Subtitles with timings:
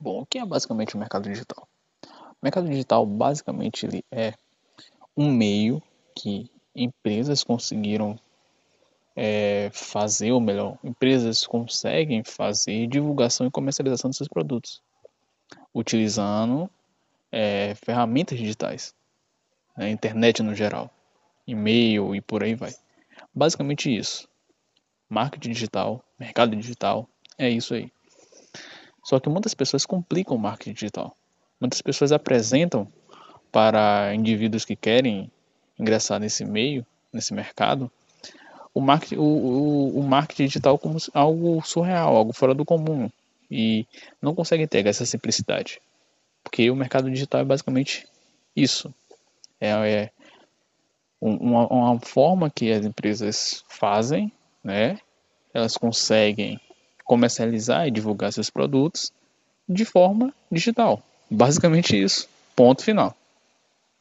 [0.00, 1.68] Bom, o que é basicamente o mercado digital?
[2.06, 4.32] O mercado digital basicamente ele é
[5.14, 5.82] um meio
[6.14, 8.18] que empresas conseguiram
[9.14, 14.82] é, fazer, ou melhor, empresas conseguem fazer divulgação e comercialização dos seus produtos,
[15.74, 16.70] utilizando
[17.30, 18.94] é, ferramentas digitais,
[19.76, 20.90] né, internet no geral,
[21.46, 22.72] e-mail e por aí vai.
[23.34, 24.26] Basicamente isso.
[25.10, 27.06] Marketing digital, mercado digital,
[27.36, 27.92] é isso aí.
[29.02, 31.16] Só que muitas pessoas complicam o marketing digital.
[31.60, 32.86] Muitas pessoas apresentam
[33.50, 35.30] para indivíduos que querem
[35.78, 37.90] ingressar nesse meio, nesse mercado,
[38.72, 43.10] o marketing, o, o, o marketing digital como algo surreal, algo fora do comum.
[43.50, 43.84] E
[44.22, 45.80] não conseguem ter essa simplicidade.
[46.42, 48.06] Porque o mercado digital é basicamente
[48.54, 48.94] isso.
[49.60, 50.10] É, é
[51.20, 54.98] uma, uma forma que as empresas fazem, né?
[55.52, 56.60] Elas conseguem
[57.10, 59.10] comercializar e divulgar seus produtos
[59.68, 61.02] de forma digital.
[61.28, 62.28] Basicamente isso.
[62.54, 63.16] Ponto final.